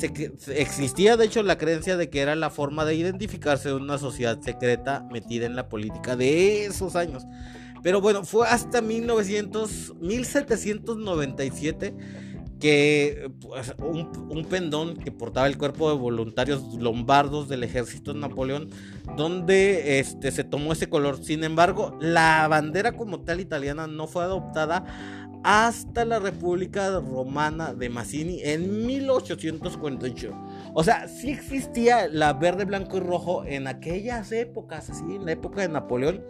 existía 0.54 1.16
de 1.16 1.24
hecho 1.24 1.42
la 1.42 1.58
creencia 1.58 1.96
de 1.96 2.08
que 2.10 2.20
era 2.20 2.36
la 2.36 2.50
forma 2.50 2.84
de 2.84 2.94
identificarse 2.94 3.68
de 3.70 3.74
una 3.74 3.98
sociedad 3.98 4.40
secreta 4.40 5.04
metida 5.10 5.46
en 5.46 5.56
la 5.56 5.68
política 5.68 6.16
de 6.16 6.64
esos 6.64 6.94
años. 6.94 7.26
Pero 7.82 8.00
bueno, 8.00 8.24
fue 8.24 8.46
hasta 8.48 8.80
1900, 8.80 9.94
1797 10.00 11.94
que 12.58 13.30
pues, 13.40 13.74
un, 13.78 14.44
pendón 14.48 14.96
que 14.96 15.12
portaba 15.12 15.46
el 15.46 15.56
cuerpo 15.58 15.90
de 15.90 15.96
voluntarios 15.96 16.74
lombardos 16.74 17.48
del 17.48 17.62
ejército 17.62 18.12
de 18.12 18.20
Napoleón, 18.20 18.70
donde 19.16 20.00
este, 20.00 20.30
se 20.30 20.44
tomó 20.44 20.72
ese 20.72 20.88
color. 20.88 21.22
Sin 21.22 21.44
embargo, 21.44 21.96
la 22.00 22.46
bandera 22.48 22.92
como 22.92 23.20
tal 23.20 23.40
italiana 23.40 23.86
no 23.86 24.06
fue 24.06 24.24
adoptada 24.24 24.84
hasta 25.44 26.04
la 26.04 26.18
República 26.18 27.00
Romana 27.00 27.74
de 27.74 27.88
Mazzini 27.88 28.40
en 28.42 28.86
1848. 28.86 30.34
O 30.74 30.84
sea, 30.84 31.08
sí 31.08 31.30
existía 31.30 32.08
la 32.08 32.32
verde, 32.32 32.64
blanco 32.64 32.96
y 32.98 33.00
rojo 33.00 33.44
en 33.44 33.66
aquellas 33.66 34.32
épocas, 34.32 34.90
así, 34.90 35.04
en 35.04 35.24
la 35.24 35.32
época 35.32 35.60
de 35.60 35.68
Napoleón, 35.68 36.22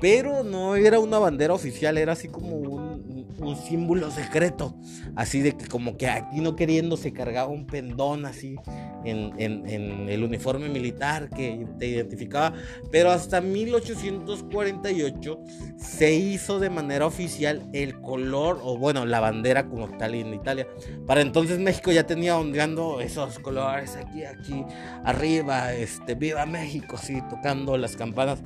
pero 0.00 0.42
no 0.42 0.76
era 0.76 0.98
una 0.98 1.18
bandera 1.18 1.54
oficial, 1.54 1.98
era 1.98 2.12
así 2.12 2.28
como 2.28 2.56
un, 2.56 2.91
un 3.38 3.56
símbolo 3.56 4.10
secreto, 4.10 4.74
así 5.16 5.40
de 5.40 5.56
que 5.56 5.66
como 5.66 5.96
que 5.96 6.08
aquí 6.08 6.40
no 6.40 6.56
queriendo 6.56 6.96
se 6.96 7.12
cargaba 7.12 7.48
un 7.48 7.66
pendón 7.66 8.26
así 8.26 8.56
en, 9.04 10.08
el 10.08 10.22
uniforme 10.22 10.68
militar 10.68 11.28
que 11.30 11.66
te 11.78 11.86
identificaba, 11.86 12.54
pero 12.90 13.10
hasta 13.10 13.40
1848 13.40 15.40
se 15.76 16.14
hizo 16.14 16.58
de 16.58 16.70
manera 16.70 17.06
oficial 17.06 17.62
el 17.72 18.00
color, 18.00 18.60
o 18.62 18.76
bueno, 18.76 19.04
la 19.04 19.20
bandera 19.20 19.68
como 19.68 19.88
tal 19.96 20.14
en 20.14 20.34
Italia. 20.34 20.66
Para 21.06 21.20
entonces 21.20 21.58
México 21.58 21.92
ya 21.92 22.06
tenía 22.06 22.36
ondeando 22.36 23.00
esos 23.00 23.38
colores 23.38 23.96
aquí, 23.96 24.24
aquí, 24.24 24.64
arriba, 25.04 25.72
este, 25.72 26.14
viva 26.14 26.46
México, 26.46 26.96
sí, 26.96 27.20
tocando 27.28 27.76
las 27.76 27.96
campanas, 27.96 28.42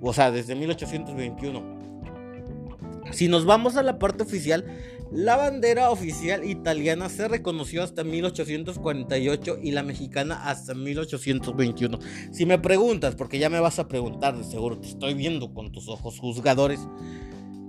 o 0.00 0.12
sea, 0.12 0.30
desde 0.30 0.54
1821. 0.54 1.77
Si 3.10 3.28
nos 3.28 3.44
vamos 3.44 3.76
a 3.76 3.82
la 3.82 3.98
parte 3.98 4.22
oficial, 4.22 4.64
la 5.10 5.36
bandera 5.36 5.90
oficial 5.90 6.44
italiana 6.44 7.08
se 7.08 7.28
reconoció 7.28 7.82
hasta 7.82 8.04
1848 8.04 9.58
y 9.62 9.70
la 9.70 9.82
mexicana 9.82 10.48
hasta 10.48 10.74
1821. 10.74 11.98
Si 12.30 12.44
me 12.44 12.58
preguntas, 12.58 13.14
porque 13.14 13.38
ya 13.38 13.48
me 13.48 13.60
vas 13.60 13.78
a 13.78 13.88
preguntar, 13.88 14.36
de 14.36 14.44
seguro 14.44 14.78
te 14.78 14.88
estoy 14.88 15.14
viendo 15.14 15.54
con 15.54 15.72
tus 15.72 15.88
ojos 15.88 16.18
juzgadores. 16.18 16.80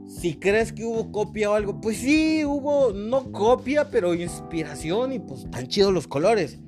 Si 0.08 0.36
crees 0.36 0.74
que 0.74 0.84
hubo 0.84 1.12
copia 1.14 1.52
o 1.52 1.54
algo, 1.54 1.80
pues 1.80 1.98
sí, 1.98 2.44
hubo 2.44 2.92
no 2.92 3.32
copia, 3.32 3.90
pero 3.90 4.14
inspiración 4.14 5.14
y 5.14 5.20
pues 5.20 5.50
tan 5.50 5.68
chidos 5.68 5.94
los 5.94 6.08
colores. 6.08 6.60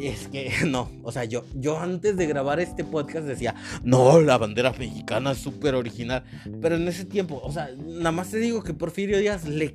Es 0.00 0.28
que 0.28 0.50
no, 0.66 0.90
o 1.02 1.12
sea, 1.12 1.24
yo, 1.24 1.44
yo 1.54 1.78
antes 1.78 2.16
de 2.16 2.26
grabar 2.26 2.60
este 2.60 2.84
podcast 2.84 3.26
decía, 3.26 3.54
no, 3.82 4.20
la 4.20 4.38
bandera 4.38 4.72
mexicana 4.72 5.32
es 5.32 5.38
súper 5.38 5.74
original. 5.74 6.24
Pero 6.60 6.76
en 6.76 6.88
ese 6.88 7.04
tiempo, 7.04 7.40
o 7.42 7.52
sea, 7.52 7.70
nada 7.76 8.12
más 8.12 8.30
te 8.30 8.38
digo 8.38 8.62
que 8.62 8.74
Porfirio 8.74 9.18
Díaz 9.18 9.46
le 9.46 9.74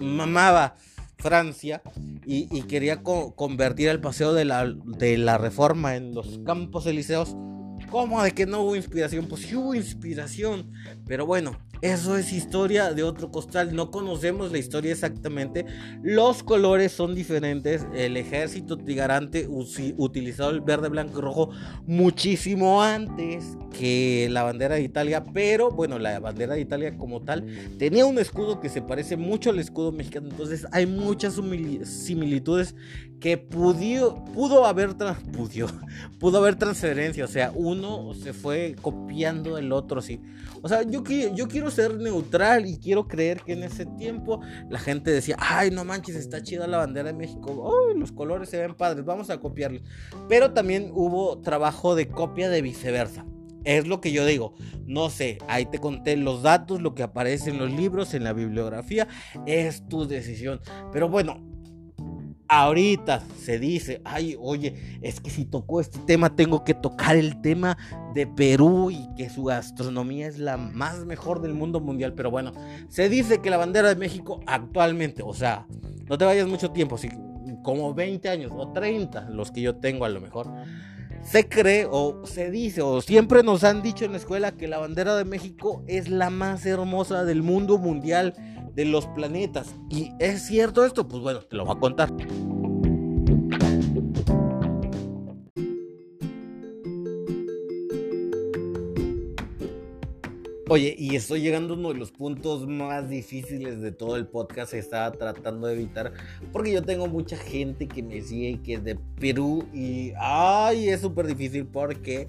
mamaba 0.00 0.76
Francia 1.18 1.82
y, 2.24 2.62
quería 2.62 3.02
convertir 3.02 3.88
el 3.88 4.00
paseo 4.00 4.34
de 4.34 4.44
la, 4.44 4.66
de 4.66 5.18
la 5.18 5.38
reforma 5.38 5.96
en 5.96 6.14
los 6.14 6.38
campos 6.44 6.86
elíseos. 6.86 7.36
¿Cómo 7.90 8.22
de 8.22 8.32
que 8.32 8.44
no 8.44 8.60
hubo 8.62 8.76
inspiración? 8.76 9.26
Pues 9.26 9.42
sí 9.42 9.56
hubo 9.56 9.74
inspiración. 9.74 10.70
Pero 11.08 11.24
bueno, 11.24 11.56
eso 11.80 12.18
es 12.18 12.32
historia 12.34 12.92
de 12.92 13.02
otro 13.02 13.30
costal. 13.30 13.74
No 13.74 13.90
conocemos 13.90 14.52
la 14.52 14.58
historia 14.58 14.92
exactamente. 14.92 15.64
Los 16.02 16.42
colores 16.42 16.92
son 16.92 17.14
diferentes. 17.14 17.86
El 17.94 18.18
ejército 18.18 18.76
trigarante 18.76 19.48
utilizó 19.48 20.50
el 20.50 20.60
verde, 20.60 20.90
blanco 20.90 21.18
y 21.18 21.22
rojo 21.22 21.50
muchísimo 21.86 22.82
antes 22.82 23.56
que 23.72 24.28
la 24.30 24.42
bandera 24.42 24.74
de 24.74 24.82
Italia. 24.82 25.24
Pero 25.32 25.70
bueno, 25.70 25.98
la 25.98 26.20
bandera 26.20 26.54
de 26.54 26.60
Italia 26.60 26.98
como 26.98 27.22
tal 27.22 27.46
tenía 27.78 28.04
un 28.04 28.18
escudo 28.18 28.60
que 28.60 28.68
se 28.68 28.82
parece 28.82 29.16
mucho 29.16 29.50
al 29.50 29.58
escudo 29.58 29.92
mexicano. 29.92 30.28
Entonces 30.28 30.66
hay 30.72 30.84
muchas 30.84 31.40
similitudes 31.84 32.74
que 33.20 33.36
pudo, 33.36 34.24
pudo 34.26 34.64
haber 34.64 34.94
pudo, 36.18 36.38
haber 36.38 36.56
transferencia, 36.56 37.24
o 37.24 37.28
sea, 37.28 37.52
uno 37.54 38.14
se 38.14 38.32
fue 38.32 38.76
copiando 38.80 39.58
el 39.58 39.72
otro 39.72 40.00
sí. 40.00 40.20
O 40.62 40.68
sea, 40.68 40.82
yo, 40.82 40.97
yo 41.34 41.48
quiero 41.48 41.70
ser 41.70 41.96
neutral 41.96 42.66
y 42.66 42.78
quiero 42.78 43.06
creer 43.08 43.42
que 43.42 43.52
en 43.52 43.62
ese 43.62 43.86
tiempo 43.86 44.40
la 44.68 44.78
gente 44.78 45.10
decía, 45.10 45.36
ay, 45.38 45.70
no 45.70 45.84
manches, 45.84 46.16
está 46.16 46.42
chida 46.42 46.66
la 46.66 46.78
bandera 46.78 47.12
de 47.12 47.18
México, 47.18 47.72
los 47.94 48.12
colores 48.12 48.48
se 48.48 48.58
ven 48.58 48.74
padres, 48.74 49.04
vamos 49.04 49.30
a 49.30 49.38
copiarlos. 49.38 49.82
Pero 50.28 50.52
también 50.52 50.90
hubo 50.92 51.38
trabajo 51.40 51.94
de 51.94 52.08
copia 52.08 52.48
de 52.48 52.62
viceversa. 52.62 53.24
Es 53.64 53.86
lo 53.86 54.00
que 54.00 54.12
yo 54.12 54.24
digo. 54.24 54.54
No 54.86 55.10
sé, 55.10 55.38
ahí 55.48 55.66
te 55.66 55.78
conté 55.78 56.16
los 56.16 56.42
datos, 56.42 56.80
lo 56.80 56.94
que 56.94 57.02
aparece 57.02 57.50
en 57.50 57.58
los 57.58 57.70
libros, 57.70 58.14
en 58.14 58.24
la 58.24 58.32
bibliografía. 58.32 59.08
Es 59.46 59.86
tu 59.88 60.06
decisión. 60.06 60.60
Pero 60.92 61.08
bueno, 61.08 61.42
ahorita 62.48 63.22
se 63.38 63.58
dice, 63.58 64.00
ay, 64.04 64.36
oye, 64.40 64.98
es 65.02 65.20
que 65.20 65.30
si 65.30 65.44
tocó 65.44 65.80
este 65.80 65.98
tema, 66.00 66.34
tengo 66.34 66.64
que 66.64 66.74
tocar 66.74 67.16
el 67.16 67.40
tema 67.40 67.76
de 68.14 68.26
Perú 68.26 68.90
y 68.90 69.08
que 69.14 69.28
su 69.30 69.44
gastronomía 69.44 70.26
es 70.26 70.38
la 70.38 70.56
más 70.56 71.04
mejor 71.04 71.40
del 71.40 71.54
mundo 71.54 71.80
mundial. 71.80 72.14
Pero 72.14 72.30
bueno, 72.30 72.52
se 72.88 73.08
dice 73.08 73.40
que 73.40 73.50
la 73.50 73.58
bandera 73.58 73.88
de 73.88 73.96
México 73.96 74.40
actualmente, 74.46 75.22
o 75.22 75.34
sea, 75.34 75.66
no 76.08 76.16
te 76.16 76.24
vayas 76.24 76.48
mucho 76.48 76.70
tiempo, 76.70 76.96
si, 76.96 77.10
como 77.62 77.92
20 77.94 78.28
años 78.28 78.52
o 78.54 78.72
30, 78.72 79.28
los 79.30 79.50
que 79.50 79.60
yo 79.60 79.76
tengo 79.76 80.04
a 80.04 80.08
lo 80.08 80.20
mejor. 80.20 80.50
Se 81.22 81.48
cree 81.48 81.86
o 81.90 82.24
se 82.24 82.50
dice 82.50 82.80
o 82.80 83.00
siempre 83.00 83.42
nos 83.42 83.64
han 83.64 83.82
dicho 83.82 84.04
en 84.04 84.12
la 84.12 84.18
escuela 84.18 84.52
que 84.52 84.68
la 84.68 84.78
bandera 84.78 85.16
de 85.16 85.24
México 85.24 85.82
es 85.88 86.08
la 86.08 86.30
más 86.30 86.64
hermosa 86.64 87.24
del 87.24 87.42
mundo 87.42 87.76
mundial 87.76 88.34
de 88.78 88.84
los 88.84 89.08
planetas. 89.08 89.74
¿Y 89.90 90.12
es 90.20 90.46
cierto 90.46 90.84
esto? 90.84 91.08
Pues 91.08 91.20
bueno, 91.20 91.40
te 91.40 91.56
lo 91.56 91.64
voy 91.64 91.76
a 91.76 91.80
contar. 91.80 92.08
Oye, 100.68 100.94
y 100.96 101.16
estoy 101.16 101.40
llegando 101.40 101.74
a 101.74 101.76
uno 101.76 101.88
de 101.88 101.98
los 101.98 102.12
puntos 102.12 102.68
más 102.68 103.10
difíciles 103.10 103.80
de 103.80 103.90
todo 103.90 104.14
el 104.14 104.28
podcast. 104.28 104.72
Estaba 104.74 105.10
tratando 105.10 105.66
de 105.66 105.74
evitar. 105.74 106.12
Porque 106.52 106.70
yo 106.70 106.82
tengo 106.82 107.08
mucha 107.08 107.36
gente 107.36 107.88
que 107.88 108.04
me 108.04 108.20
sigue 108.20 108.50
y 108.50 108.58
que 108.58 108.74
es 108.74 108.84
de 108.84 108.94
Perú. 109.18 109.66
Y. 109.74 110.12
¡Ay! 110.20 110.90
Es 110.90 111.00
súper 111.00 111.26
difícil 111.26 111.66
porque 111.66 112.28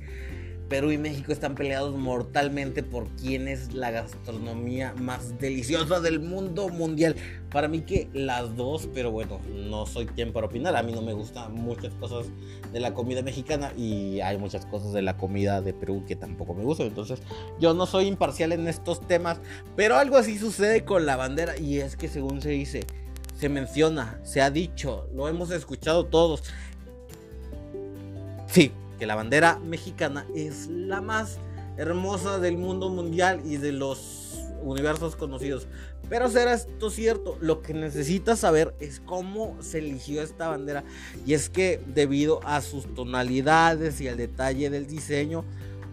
Perú 0.70 0.92
y 0.92 0.98
México 0.98 1.32
están 1.32 1.56
peleados 1.56 1.96
mortalmente 1.96 2.84
por 2.84 3.08
quién 3.16 3.48
es 3.48 3.74
la 3.74 3.90
gastronomía 3.90 4.94
más 4.98 5.40
deliciosa 5.40 6.00
del 6.00 6.20
mundo 6.20 6.70
mundial. 6.70 7.16
Para 7.52 7.68
mí 7.68 7.82
que 7.82 8.08
las 8.14 8.56
dos, 8.56 8.88
pero 8.94 9.12
bueno, 9.12 9.40
no 9.52 9.88
soy 9.88 10.06
quien 10.06 10.32
para 10.32 10.46
opinar. 10.46 10.76
A 10.76 10.84
mí 10.84 10.94
no 10.94 11.02
me 11.02 11.14
gustan 11.14 11.54
muchas 11.56 11.94
cosas 11.96 12.28
de 12.72 12.80
la 12.80 12.94
comida 12.94 13.24
mexicana 13.24 13.74
y 13.76 14.22
hay 14.22 14.38
muchas 14.38 14.68
cosas 14.68 14.94
de 14.94 15.02
la 15.02 15.18
comida 15.18 15.62
de 15.62 15.74
Perú 15.74 16.04
que 16.08 16.16
tampoco 16.16 16.54
me 16.54 16.64
gustan. 16.64 16.88
Entonces 16.88 17.20
yo 17.60 17.74
no 17.74 17.88
soy 17.88 18.06
imparcial 18.06 18.52
en 18.52 18.68
estos 18.68 19.06
temas, 19.08 19.42
pero 19.76 19.98
algo 19.98 20.18
así 20.18 20.38
sucede 20.38 20.86
con 20.86 21.08
la 21.08 21.16
bandera 21.16 21.58
y 21.58 21.80
es 21.80 21.96
que 21.96 22.08
según 22.08 22.42
se 22.44 22.50
dice, 22.50 22.82
se 23.36 23.50
menciona, 23.50 24.20
se 24.24 24.42
ha 24.42 24.52
dicho, 24.52 25.08
lo 25.16 25.28
hemos 25.28 25.50
escuchado 25.50 26.06
todos. 26.06 26.44
Sí, 28.46 28.72
que 29.00 29.08
la 29.08 29.16
bandera 29.16 29.58
mexicana 29.60 30.26
es 30.36 30.68
la 30.68 31.02
más 31.02 31.38
hermosa 31.78 32.40
del 32.40 32.58
mundo 32.58 32.90
mundial 32.90 33.42
y 33.46 33.58
de 33.58 33.72
los 33.72 34.38
universos 34.62 35.16
conocidos. 35.16 35.68
Pero 36.10 36.30
será 36.30 36.54
esto 36.54 36.90
cierto, 36.90 37.38
lo 37.40 37.62
que 37.62 37.74
necesitas 37.74 38.40
saber 38.40 38.76
es 38.80 39.00
cómo 39.00 39.56
se 39.62 39.78
eligió 39.78 40.22
esta 40.22 40.50
bandera. 40.50 40.84
Y 41.26 41.34
es 41.34 41.50
que 41.50 41.80
debido 41.88 42.42
a 42.46 42.62
sus 42.62 42.94
tonalidades 42.94 44.02
y 44.02 44.08
al 44.08 44.18
detalle 44.18 44.70
del 44.70 44.88
diseño, 44.88 45.46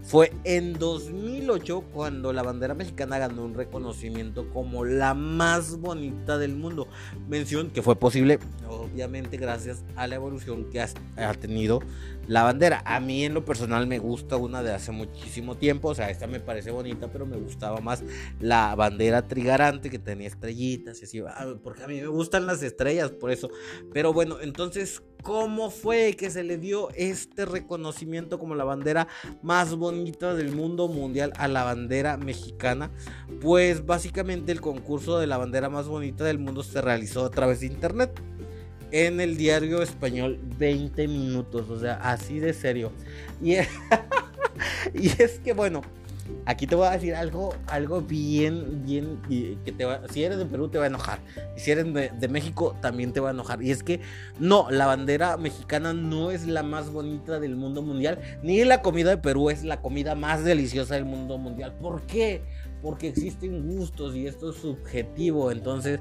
fue 0.07 0.33
en 0.45 0.75
2008 0.75 1.83
cuando 1.93 2.33
la 2.33 2.45
bandera 2.45 2.75
mexicana 2.75 3.19
ganó 3.19 3.45
un 3.45 3.55
reconocimiento 3.55 4.49
como 4.51 4.85
la 4.85 5.15
más 5.15 5.81
bonita 5.81 6.39
del 6.39 6.55
mundo. 6.55 6.87
Mención 7.29 7.71
que 7.71 7.83
fue 7.83 7.97
posible, 7.97 8.39
obviamente, 8.69 9.37
gracias 9.37 9.83
a 9.97 10.07
la 10.07 10.15
evolución 10.15 10.71
que, 10.71 10.81
ha 10.81 11.35
tenido 11.35 11.81
la 12.29 12.43
bandera. 12.43 12.83
A 12.85 13.01
mí 13.01 13.25
en 13.25 13.35
lo 13.35 13.45
personal 13.45 13.87
me 13.87 13.99
gusta 13.99 14.37
una 14.37 14.63
de 14.63 14.73
hace 14.73 14.93
muchísimo 14.93 15.57
tiempo, 15.57 15.89
o 15.89 15.95
sea, 15.95 16.11
esta 16.11 16.27
me 16.27 16.41
parece 16.41 16.71
bonita, 16.71 17.09
pero 17.11 17.27
me 17.27 17.37
gustaba 17.37 17.81
más 17.81 18.03
la 18.41 18.75
bandera 18.75 19.27
trigarante 19.27 19.91
que 19.91 19.99
tenía 19.99 20.29
estrellitas 20.29 21.01
y 21.01 21.05
así, 21.05 21.21
ah, 21.27 21.55
porque 21.63 21.85
a 21.85 21.89
mí 21.89 22.01
me 22.01 22.07
gustan 22.09 22.47
las 22.47 22.63
estrellas, 22.63 23.11
por 23.11 23.31
eso. 23.31 23.51
Pero 23.93 24.13
bueno, 24.13 24.39
entonces, 24.41 25.03
¿cómo 25.23 25.71
fue 25.71 26.15
que 26.15 26.31
se 26.31 26.45
le 26.45 26.59
dio 26.59 26.91
este 26.95 27.45
reconocimiento 27.45 28.39
como 28.39 28.55
la 28.55 28.65
bandera 28.65 29.09
más 29.43 29.75
bonita 29.75 30.35
del 30.35 30.53
mundo 30.55 30.89
mundial 30.89 31.33
a 31.37 31.49
la 31.49 31.65
bandera 31.65 32.17
mexicana? 32.17 32.91
Pues 33.41 33.85
básicamente 33.87 34.53
el 34.53 34.61
concurso 34.61 35.19
de 35.19 35.27
la 35.27 35.39
bandera 35.39 35.69
más 35.69 35.89
bonita 35.89 36.25
del 36.25 36.39
mundo 36.39 36.63
se 36.63 36.81
realizó 36.81 37.25
a 37.25 37.31
través 37.31 37.61
de 37.61 37.67
internet 37.67 38.21
en 38.91 39.21
el 39.21 39.37
diario 39.37 39.83
español 39.83 40.39
20 40.59 41.09
minutos, 41.09 41.69
o 41.71 41.79
sea, 41.79 41.95
así 41.95 42.39
de 42.39 42.53
serio. 42.53 42.93
Y, 43.43 43.55
y 44.95 45.09
es 45.19 45.39
que 45.41 45.53
bueno, 45.53 45.83
aquí 46.45 46.67
te 46.67 46.75
voy 46.75 46.87
a 46.87 46.93
decir 46.93 47.15
algo, 47.15 47.55
algo 47.67 48.01
bien, 48.01 48.85
bien, 48.85 49.19
que 49.65 49.73
te 49.73 49.87
si 50.11 50.25
eres 50.25 50.39
de 50.39 50.47
Perú 50.47 50.69
te 50.69 50.79
va 50.79 50.85
a 50.85 50.89
enojar, 50.89 51.21
y 51.57 51.61
si 51.61 51.71
eres 51.71 51.87
de, 51.93 52.29
México 52.29 52.77
también 52.81 53.13
te 53.13 53.21
va 53.21 53.29
a 53.29 53.33
enojar. 53.33 53.63
Y 53.63 53.71
es 53.71 53.83
que 53.83 54.01
no, 54.39 54.71
la 54.71 54.87
bandera 54.87 55.37
mexicana 55.37 55.93
no 55.93 56.31
es 56.31 56.47
la 56.47 56.63
más 56.63 56.91
bonita 56.91 57.41
del 57.41 57.57
mundo 57.57 57.83
mundial, 57.83 58.21
ni 58.43 58.65
la 58.65 58.83
comida 58.83 59.11
de 59.11 59.19
Perú 59.19 59.51
es 59.51 59.65
la 59.65 59.81
comida 59.81 60.15
más 60.15 60.45
deliciosa 60.45 60.95
del 60.95 61.05
mundo 61.05 61.39
mundial. 61.39 61.75
¿Por 61.81 62.03
qué? 62.03 62.43
Porque 62.83 63.09
existen 63.09 63.67
gustos 63.67 64.15
y 64.15 64.27
esto 64.27 64.51
es 64.51 64.57
subjetivo, 64.57 65.51
entonces 65.51 66.01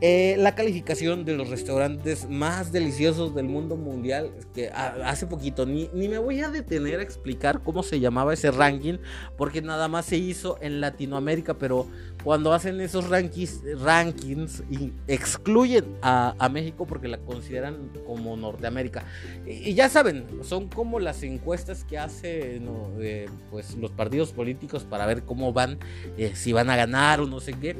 eh, 0.00 0.34
la 0.38 0.54
calificación 0.54 1.24
de 1.24 1.34
los 1.34 1.48
restaurantes 1.48 2.28
más 2.28 2.72
deliciosos 2.72 3.34
del 3.34 3.46
mundo 3.46 3.76
mundial, 3.76 4.32
que 4.52 4.68
hace 4.68 5.26
poquito, 5.26 5.66
ni, 5.66 5.88
me 5.94 6.18
voy 6.18 6.40
a 6.40 6.50
detener 6.50 6.98
a 6.98 7.02
explicar 7.02 7.62
cómo 7.62 7.82
se 7.82 8.00
llamaba 8.00 8.34
ese 8.34 8.50
ranking, 8.50 8.98
porque 9.38 9.62
nada 9.62 9.88
más 9.88 10.06
se 10.06 10.16
hizo 10.16 10.58
en 10.60 10.80
Latinoamérica, 10.80 11.54
pero 11.54 11.86
cuando 12.24 12.52
hacen 12.52 12.80
esos 12.80 13.08
rankings, 13.08 13.62
rankings 13.80 14.64
y 14.68 14.92
excluyen 15.06 15.84
a, 16.02 16.34
México 16.50 16.86
porque 16.86 17.08
la 17.08 17.18
consideran 17.18 17.90
como 18.06 18.36
Norteamérica. 18.36 19.04
Y, 19.46 19.74
ya 19.74 19.88
saben, 19.88 20.26
son 20.42 20.68
como 20.68 21.00
las 21.00 21.22
encuestas 21.22 21.84
que 21.84 21.98
hacen 21.98 22.68
eh, 23.00 23.26
pues, 23.50 23.76
los 23.76 23.90
partidos 23.90 24.32
políticos 24.32 24.84
para 24.84 25.06
ver 25.06 25.22
cómo 25.22 25.52
van, 25.52 25.78
eh, 26.18 26.32
si 26.34 26.52
van 26.52 26.68
a 26.68 26.76
ganar 26.76 27.20
o 27.20 27.26
no 27.26 27.40
sé 27.40 27.54
qué 27.54 27.76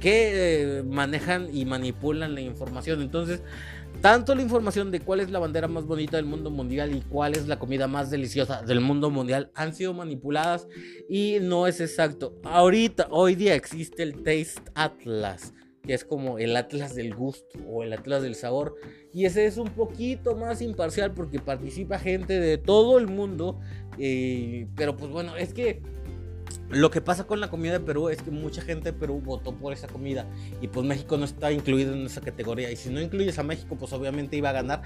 que 0.00 0.78
eh, 0.78 0.82
manejan 0.82 1.48
y 1.54 1.64
manipulan 1.64 2.34
la 2.34 2.40
información. 2.40 3.02
Entonces, 3.02 3.42
tanto 4.00 4.34
la 4.34 4.42
información 4.42 4.92
de 4.92 5.00
cuál 5.00 5.20
es 5.20 5.30
la 5.30 5.40
bandera 5.40 5.66
más 5.66 5.84
bonita 5.84 6.16
del 6.16 6.26
mundo 6.26 6.50
mundial 6.50 6.94
y 6.94 7.00
cuál 7.00 7.34
es 7.34 7.48
la 7.48 7.58
comida 7.58 7.88
más 7.88 8.10
deliciosa 8.10 8.62
del 8.62 8.80
mundo 8.80 9.10
mundial 9.10 9.50
han 9.54 9.74
sido 9.74 9.92
manipuladas 9.92 10.68
y 11.08 11.38
no 11.40 11.66
es 11.66 11.80
exacto. 11.80 12.38
Ahorita, 12.44 13.08
hoy 13.10 13.34
día 13.34 13.54
existe 13.54 14.04
el 14.04 14.22
Taste 14.22 14.70
Atlas, 14.74 15.52
que 15.82 15.94
es 15.94 16.04
como 16.04 16.38
el 16.38 16.56
Atlas 16.56 16.94
del 16.94 17.12
gusto 17.14 17.58
o 17.66 17.82
el 17.82 17.92
Atlas 17.92 18.22
del 18.22 18.36
sabor. 18.36 18.76
Y 19.12 19.24
ese 19.24 19.46
es 19.46 19.56
un 19.56 19.70
poquito 19.70 20.36
más 20.36 20.62
imparcial 20.62 21.12
porque 21.12 21.40
participa 21.40 21.98
gente 21.98 22.38
de 22.38 22.56
todo 22.56 22.98
el 22.98 23.08
mundo. 23.08 23.58
Eh, 23.98 24.68
pero 24.76 24.96
pues 24.96 25.10
bueno, 25.10 25.36
es 25.36 25.52
que 25.52 25.82
lo 26.70 26.90
que 26.90 27.00
pasa 27.00 27.24
con 27.24 27.40
la 27.40 27.48
comida 27.48 27.72
de 27.72 27.80
Perú 27.80 28.08
es 28.08 28.22
que 28.22 28.30
mucha 28.30 28.60
gente 28.60 28.92
de 28.92 28.98
Perú 28.98 29.22
votó 29.24 29.54
por 29.54 29.72
esa 29.72 29.86
comida 29.86 30.26
y 30.60 30.68
pues 30.68 30.86
México 30.86 31.16
no 31.16 31.24
está 31.24 31.50
incluido 31.50 31.94
en 31.94 32.06
esa 32.06 32.20
categoría 32.20 32.70
y 32.70 32.76
si 32.76 32.90
no 32.90 33.00
incluyes 33.00 33.38
a 33.38 33.42
México 33.42 33.76
pues 33.78 33.92
obviamente 33.92 34.36
iba 34.36 34.50
a 34.50 34.52
ganar 34.52 34.82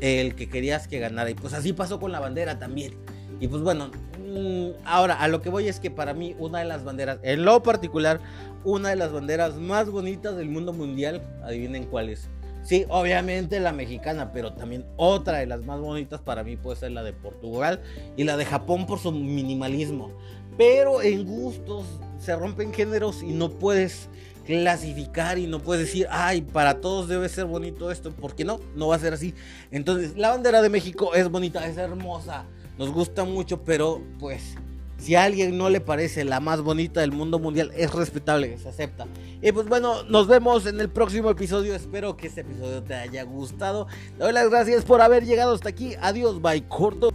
el 0.00 0.34
que 0.34 0.48
querías 0.48 0.88
que 0.88 0.98
ganara 0.98 1.28
y 1.28 1.34
pues 1.34 1.52
así 1.52 1.72
pasó 1.72 2.00
con 2.00 2.12
la 2.12 2.20
bandera 2.20 2.58
también. 2.58 2.94
Y 3.38 3.48
pues 3.48 3.62
bueno, 3.62 3.90
mm, 4.18 4.82
ahora 4.86 5.14
a 5.14 5.28
lo 5.28 5.42
que 5.42 5.50
voy 5.50 5.68
es 5.68 5.78
que 5.78 5.90
para 5.90 6.14
mí 6.14 6.34
una 6.38 6.60
de 6.60 6.64
las 6.64 6.84
banderas, 6.84 7.18
en 7.22 7.44
lo 7.44 7.62
particular, 7.62 8.20
una 8.64 8.88
de 8.88 8.96
las 8.96 9.12
banderas 9.12 9.56
más 9.56 9.90
bonitas 9.90 10.36
del 10.36 10.48
mundo 10.48 10.72
mundial, 10.72 11.22
adivinen 11.44 11.84
cuál 11.84 12.08
es. 12.08 12.30
Sí, 12.66 12.84
obviamente 12.88 13.60
la 13.60 13.72
mexicana, 13.72 14.32
pero 14.32 14.52
también 14.54 14.84
otra 14.96 15.38
de 15.38 15.46
las 15.46 15.64
más 15.64 15.78
bonitas 15.78 16.20
para 16.20 16.42
mí 16.42 16.56
puede 16.56 16.76
ser 16.76 16.90
la 16.90 17.04
de 17.04 17.12
Portugal 17.12 17.80
y 18.16 18.24
la 18.24 18.36
de 18.36 18.44
Japón 18.44 18.86
por 18.86 18.98
su 18.98 19.12
minimalismo. 19.12 20.10
Pero 20.56 21.02
en 21.02 21.24
gustos 21.26 21.86
se 22.18 22.34
rompen 22.34 22.72
géneros 22.72 23.22
y 23.22 23.32
no 23.32 23.50
puedes 23.50 24.08
clasificar 24.46 25.38
y 25.38 25.46
no 25.46 25.60
puedes 25.60 25.86
decir, 25.86 26.06
ay, 26.10 26.40
para 26.40 26.80
todos 26.80 27.08
debe 27.08 27.28
ser 27.28 27.46
bonito 27.46 27.90
esto, 27.90 28.12
porque 28.12 28.44
no, 28.44 28.60
no 28.74 28.88
va 28.88 28.96
a 28.96 28.98
ser 28.98 29.12
así. 29.12 29.34
Entonces, 29.70 30.16
la 30.16 30.30
bandera 30.30 30.62
de 30.62 30.68
México 30.68 31.14
es 31.14 31.28
bonita, 31.28 31.66
es 31.66 31.76
hermosa, 31.76 32.44
nos 32.78 32.90
gusta 32.90 33.24
mucho, 33.24 33.62
pero 33.64 34.00
pues 34.18 34.54
si 34.98 35.14
a 35.14 35.24
alguien 35.24 35.58
no 35.58 35.68
le 35.68 35.80
parece 35.80 36.24
la 36.24 36.40
más 36.40 36.62
bonita 36.62 37.00
del 37.00 37.12
mundo 37.12 37.38
mundial, 37.38 37.70
es 37.76 37.92
respetable, 37.92 38.56
se 38.58 38.68
acepta. 38.68 39.06
Y 39.42 39.52
pues 39.52 39.68
bueno, 39.68 40.04
nos 40.04 40.26
vemos 40.26 40.66
en 40.66 40.80
el 40.80 40.88
próximo 40.88 41.30
episodio. 41.30 41.74
Espero 41.74 42.16
que 42.16 42.28
este 42.28 42.40
episodio 42.40 42.82
te 42.82 42.94
haya 42.94 43.22
gustado. 43.24 43.86
Te 44.16 44.24
doy 44.24 44.32
las 44.32 44.48
gracias 44.48 44.84
por 44.84 45.02
haber 45.02 45.24
llegado 45.24 45.54
hasta 45.54 45.68
aquí. 45.68 45.94
Adiós, 46.00 46.40
bye, 46.40 46.66
corto. 46.66 47.10